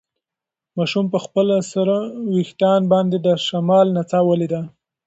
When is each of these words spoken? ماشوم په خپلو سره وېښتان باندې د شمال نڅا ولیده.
ماشوم 0.77 1.05
په 1.13 1.19
خپلو 1.25 1.57
سره 1.73 1.95
وېښتان 2.33 2.81
باندې 2.93 3.17
د 3.25 3.27
شمال 3.45 3.87
نڅا 3.97 4.19
ولیده. 4.25 4.61